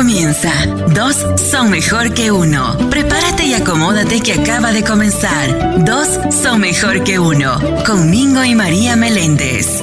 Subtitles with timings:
[0.00, 0.50] comienza.
[0.94, 2.74] Dos son mejor que uno.
[2.88, 5.84] Prepárate y acomódate que acaba de comenzar.
[5.84, 7.58] Dos son mejor que uno.
[7.84, 9.82] Con Mingo y María Meléndez.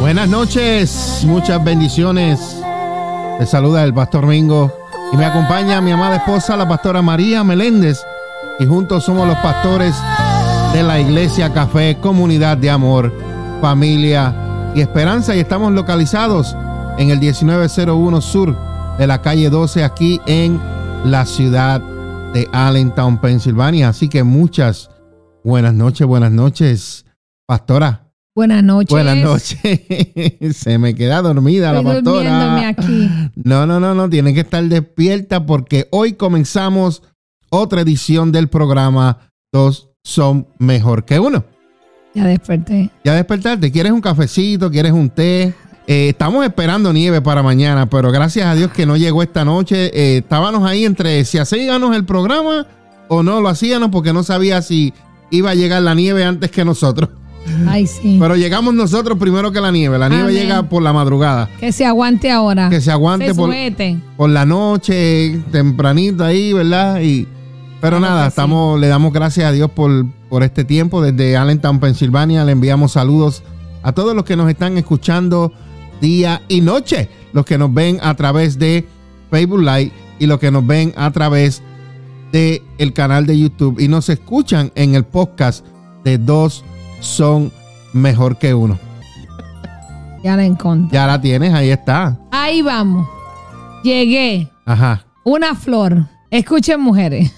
[0.00, 2.40] Buenas noches, muchas bendiciones.
[3.38, 4.76] Te saluda el pastor Mingo
[5.12, 8.00] y me acompaña mi amada esposa, la pastora María Meléndez.
[8.58, 9.94] Y juntos somos los pastores
[10.72, 13.25] de la Iglesia Café, Comunidad de Amor,
[13.60, 15.34] Familia y Esperanza.
[15.36, 16.56] Y estamos localizados
[16.98, 18.56] en el 1901 Sur
[18.98, 20.60] de la calle 12 aquí en
[21.04, 21.80] la ciudad
[22.32, 23.88] de Allentown, Pensilvania.
[23.88, 24.90] Así que muchas
[25.44, 27.06] buenas noches, buenas noches,
[27.46, 28.02] pastora.
[28.34, 28.90] Buenas noches.
[28.90, 29.58] Buenas noches.
[30.58, 32.68] Se me queda dormida Estoy la pastora.
[32.68, 33.08] aquí.
[33.34, 34.10] No, no, no, no.
[34.10, 37.02] Tiene que estar despierta porque hoy comenzamos
[37.48, 41.44] otra edición del programa Dos son mejor que uno.
[42.16, 42.90] Ya desperté.
[43.04, 43.70] Ya despertarte.
[43.70, 44.70] ¿Quieres un cafecito?
[44.70, 45.52] ¿Quieres un té?
[45.86, 49.90] Eh, estamos esperando nieve para mañana, pero gracias a Dios que no llegó esta noche.
[49.92, 52.66] Eh, estábamos ahí entre si hacíamos el programa
[53.08, 54.94] o no lo hacíamos porque no sabía si
[55.30, 57.10] iba a llegar la nieve antes que nosotros.
[57.68, 58.16] Ay, sí.
[58.18, 59.98] Pero llegamos nosotros primero que la nieve.
[59.98, 60.36] La nieve Amén.
[60.36, 61.50] llega por la madrugada.
[61.60, 62.70] que se aguante ahora.
[62.70, 63.54] Que se aguante Se por,
[64.16, 67.02] por la noche, tempranito ahí, ¿verdad?
[67.02, 67.28] Y,
[67.80, 68.28] pero Claro nada, sí.
[68.28, 71.02] estamos, le damos gracias a Dios por, por este tiempo.
[71.02, 73.42] Desde Allentown, Pensilvania, le enviamos saludos
[73.82, 75.52] a todos los que nos están escuchando
[76.00, 77.08] día y noche.
[77.32, 78.86] Los que nos ven a través de
[79.30, 81.62] Facebook Live y los que nos ven a través
[82.32, 85.64] de el canal de YouTube y nos escuchan en el podcast
[86.04, 86.64] de Dos
[87.00, 87.52] Son
[87.92, 88.78] Mejor que Uno.
[90.24, 90.94] Ya la encontré.
[90.96, 92.18] Ya la tienes, ahí está.
[92.32, 93.06] Ahí vamos.
[93.84, 94.50] Llegué.
[94.64, 95.04] Ajá.
[95.24, 96.06] Una flor.
[96.30, 97.32] Escuchen, mujeres.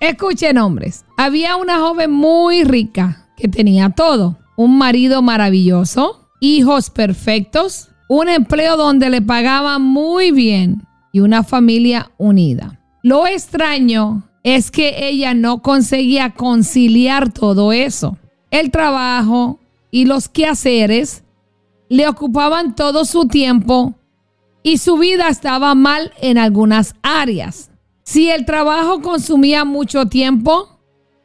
[0.00, 1.04] Escuchen, hombres.
[1.16, 4.38] Había una joven muy rica que tenía todo.
[4.56, 10.82] Un marido maravilloso, hijos perfectos, un empleo donde le pagaban muy bien
[11.12, 12.80] y una familia unida.
[13.02, 18.18] Lo extraño es que ella no conseguía conciliar todo eso.
[18.50, 19.60] El trabajo
[19.90, 21.24] y los quehaceres
[21.88, 23.94] le ocupaban todo su tiempo
[24.62, 27.69] y su vida estaba mal en algunas áreas.
[28.10, 30.80] Si el trabajo consumía mucho tiempo,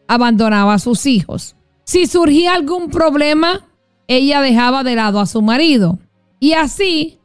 [0.07, 1.55] abandonaba a sus hijos.
[1.83, 3.65] Si surgía algún problema,
[4.07, 5.97] ella dejaba de lado a su marido.
[6.39, 7.17] Y así,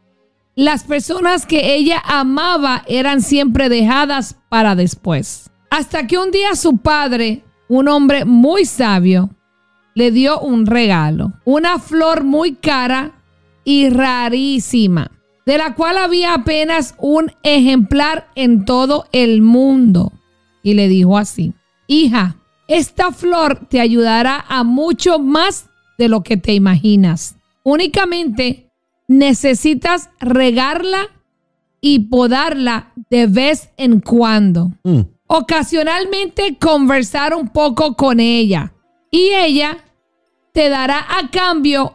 [0.54, 5.50] las personas que ella amaba eran siempre dejadas para después.
[5.68, 9.28] Hasta que un día su padre, un hombre muy sabio,
[9.94, 13.12] le dio un regalo, una flor muy cara
[13.62, 15.10] y rarísima,
[15.50, 20.12] de la cual había apenas un ejemplar en todo el mundo.
[20.62, 21.54] Y le dijo así,
[21.88, 22.36] hija,
[22.68, 25.68] esta flor te ayudará a mucho más
[25.98, 27.34] de lo que te imaginas.
[27.64, 28.70] Únicamente
[29.08, 31.08] necesitas regarla
[31.80, 34.70] y podarla de vez en cuando.
[34.84, 35.00] Mm.
[35.26, 38.72] Ocasionalmente conversar un poco con ella
[39.10, 39.78] y ella
[40.52, 41.94] te dará a cambio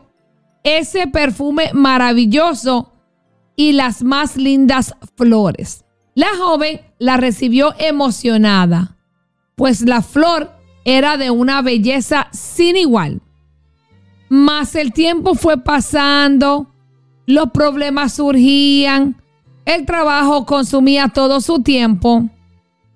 [0.62, 2.92] ese perfume maravilloso
[3.56, 5.86] y las más lindas flores.
[6.14, 8.98] La joven la recibió emocionada,
[9.56, 10.52] pues la flor
[10.86, 13.22] era de una belleza sin igual.
[14.30, 16.72] Mas el tiempo fue pasando,
[17.26, 19.22] los problemas surgían,
[19.66, 22.30] el trabajo consumía todo su tiempo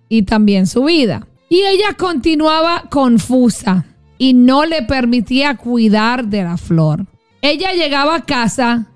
[0.07, 1.27] y también su vida.
[1.49, 3.85] Y ella continuaba confusa
[4.19, 7.07] y no le permitía cuidar de la flor.
[7.41, 8.87] Ella llegaba a casa,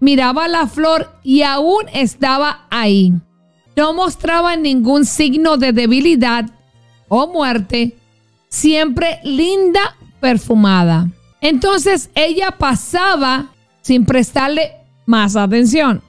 [0.00, 3.12] miraba la flor y aún estaba ahí.
[3.76, 6.46] No mostraba ningún signo de debilidad
[7.08, 7.96] o muerte,
[8.48, 11.08] siempre linda, perfumada.
[11.40, 13.46] Entonces ella pasaba
[13.80, 14.72] sin prestarle
[15.06, 16.02] más atención.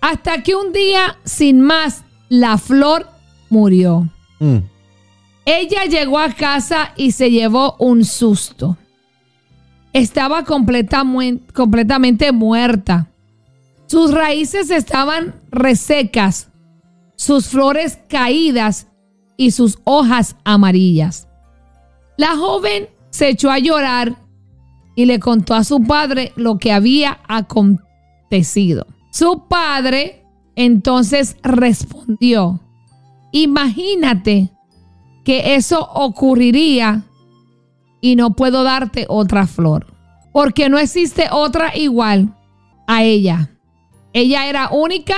[0.00, 3.06] Hasta que un día, sin más, la flor
[3.50, 4.08] murió.
[4.40, 4.58] Mm.
[5.44, 8.76] Ella llegó a casa y se llevó un susto.
[9.92, 13.08] Estaba completamente muerta.
[13.86, 16.48] Sus raíces estaban resecas,
[17.16, 18.86] sus flores caídas
[19.36, 21.28] y sus hojas amarillas.
[22.16, 24.16] La joven se echó a llorar
[24.94, 28.86] y le contó a su padre lo que había acontecido.
[29.10, 30.24] Su padre
[30.56, 32.60] entonces respondió,
[33.32, 34.50] imagínate
[35.24, 37.04] que eso ocurriría
[38.02, 39.86] y no puedo darte otra flor,
[40.32, 42.36] porque no existe otra igual
[42.86, 43.48] a ella.
[44.12, 45.14] Ella era única,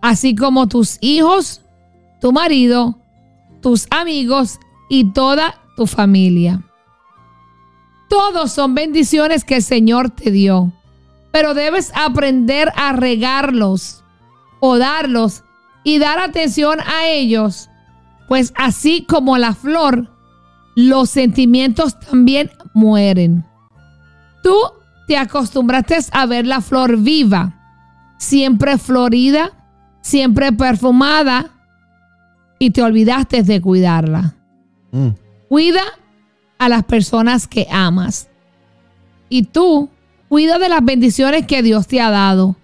[0.00, 1.62] así como tus hijos,
[2.20, 3.00] tu marido,
[3.60, 6.62] tus amigos y toda tu familia.
[8.08, 10.72] Todos son bendiciones que el Señor te dio.
[11.32, 14.04] Pero debes aprender a regarlos
[14.60, 15.42] o darlos
[15.82, 17.70] y dar atención a ellos.
[18.28, 20.13] Pues así como la flor,
[20.74, 23.44] los sentimientos también mueren.
[24.42, 24.56] Tú
[25.06, 27.54] te acostumbraste a ver la flor viva,
[28.18, 29.52] siempre florida,
[30.00, 31.50] siempre perfumada,
[32.58, 34.34] y te olvidaste de cuidarla.
[34.92, 35.08] Mm.
[35.48, 35.82] Cuida
[36.58, 38.28] a las personas que amas.
[39.28, 39.90] Y tú,
[40.28, 42.56] cuida de las bendiciones que Dios te ha dado.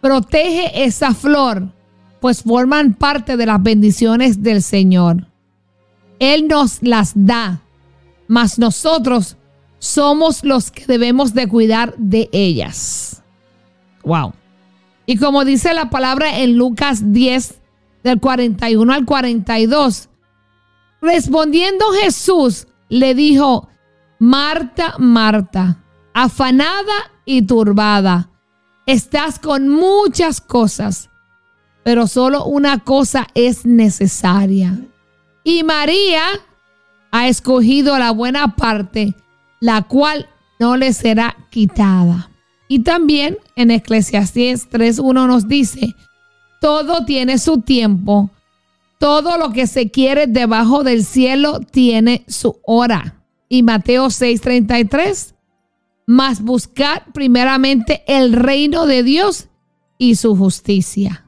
[0.00, 1.72] Protege esa flor,
[2.20, 5.26] pues forman parte de las bendiciones del Señor.
[6.18, 7.60] Él nos las da,
[8.26, 9.36] mas nosotros
[9.78, 13.22] somos los que debemos de cuidar de ellas.
[14.04, 14.32] Wow.
[15.06, 17.58] Y como dice la palabra en Lucas 10,
[18.02, 20.08] del 41 al 42,
[21.00, 23.68] respondiendo Jesús le dijo,
[24.18, 25.84] Marta, Marta,
[26.14, 28.30] afanada y turbada,
[28.86, 31.10] estás con muchas cosas,
[31.84, 34.78] pero solo una cosa es necesaria.
[35.48, 36.24] Y María
[37.10, 39.14] ha escogido la buena parte,
[39.60, 40.28] la cual
[40.60, 42.30] no le será quitada.
[42.68, 45.94] Y también en Eclesiastés 3.1 nos dice,
[46.60, 48.28] todo tiene su tiempo,
[48.98, 53.22] todo lo que se quiere debajo del cielo tiene su hora.
[53.48, 55.34] Y Mateo 6:33,
[56.06, 59.48] más buscar primeramente el reino de Dios
[59.96, 61.24] y su justicia.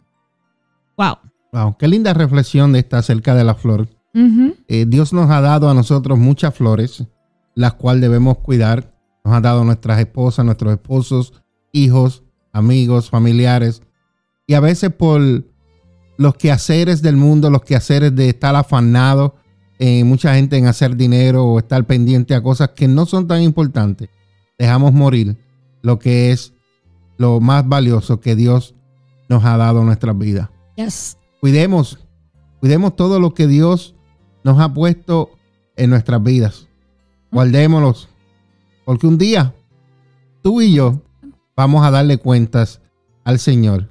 [0.99, 1.17] Wow.
[1.53, 3.89] Wow, qué linda reflexión de esta acerca de la flor.
[4.13, 7.05] Eh, Dios nos ha dado a nosotros muchas flores,
[7.55, 8.95] las cuales debemos cuidar.
[9.25, 11.33] Nos ha dado nuestras esposas, nuestros esposos,
[11.73, 12.23] hijos,
[12.53, 13.83] amigos, familiares.
[14.47, 15.21] Y a veces por
[16.17, 19.37] los quehaceres del mundo, los quehaceres de estar afanado,
[19.79, 23.43] eh, mucha gente en hacer dinero o estar pendiente a cosas que no son tan
[23.43, 24.11] importantes,
[24.59, 25.37] dejamos morir
[25.83, 26.53] lo que es
[27.17, 28.75] lo más valioso que Dios
[29.31, 31.17] nos ha dado en nuestras vidas Yes.
[31.41, 31.99] cuidemos,
[32.61, 33.95] cuidemos todo lo que Dios
[34.45, 35.31] nos ha puesto
[35.77, 36.69] en nuestras vidas.
[37.31, 38.09] Guardémoslos,
[38.85, 39.55] porque un día
[40.43, 41.01] tú y yo
[41.57, 42.81] vamos a darle cuentas
[43.25, 43.89] al Señor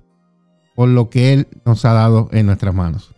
[0.75, 3.11] por lo que Él nos ha dado en nuestras manos.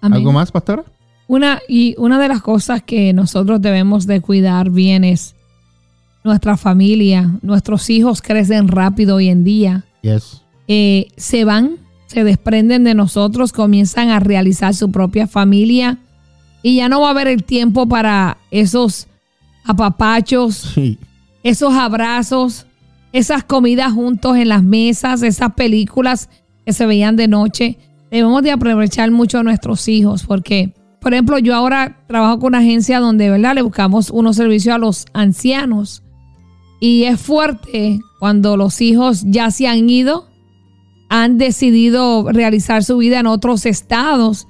[0.00, 0.18] Amén.
[0.18, 0.84] ¿Algo más, pastora?
[1.26, 5.36] Una, y una de las cosas que nosotros debemos de cuidar bien es
[6.24, 7.38] nuestra familia.
[7.42, 9.84] Nuestros hijos crecen rápido hoy en día.
[10.02, 10.42] Yes.
[10.68, 15.98] Eh, se van, se desprenden de nosotros, comienzan a realizar su propia familia
[16.62, 19.06] y ya no va a haber el tiempo para esos
[19.64, 20.98] apapachos, Sí.
[21.42, 22.66] esos abrazos,
[23.12, 26.28] esas comidas juntos en las mesas, esas películas
[26.64, 27.78] que se veían de noche.
[28.10, 32.58] Debemos de aprovechar mucho a nuestros hijos porque, por ejemplo, yo ahora trabajo con una
[32.58, 33.54] agencia donde, ¿verdad?
[33.54, 36.02] Le buscamos unos servicios a los ancianos
[36.80, 40.28] y es fuerte cuando los hijos ya se han ido,
[41.08, 44.46] han decidido realizar su vida en otros estados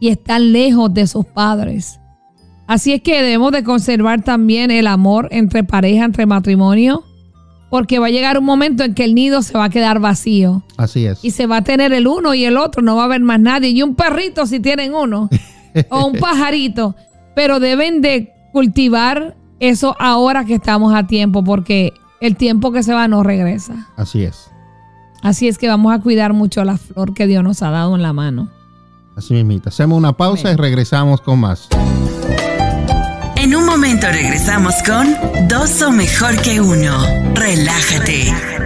[0.00, 2.00] y están lejos de sus padres.
[2.66, 7.04] Así es que debemos de conservar también el amor entre pareja, entre matrimonio,
[7.68, 10.62] porque va a llegar un momento en que el nido se va a quedar vacío
[10.76, 11.24] Así es.
[11.24, 13.38] y se va a tener el uno y el otro, no va a haber más
[13.40, 13.68] nadie.
[13.70, 15.28] Y un perrito si tienen uno,
[15.90, 16.96] o un pajarito,
[17.36, 22.94] pero deben de cultivar eso ahora que estamos a tiempo, porque el tiempo que se
[22.94, 23.88] va no regresa.
[23.96, 24.50] Así es.
[25.22, 28.02] Así es que vamos a cuidar mucho la flor que Dios nos ha dado en
[28.02, 28.48] la mano.
[29.20, 29.68] Así mismito.
[29.68, 30.54] Hacemos una pausa Amén.
[30.54, 31.68] y regresamos con más.
[33.36, 35.14] En un momento regresamos con
[35.46, 37.04] Dos son mejor que uno.
[37.34, 38.59] Relájate.